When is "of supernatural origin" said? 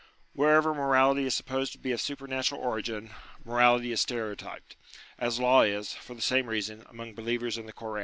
1.91-3.11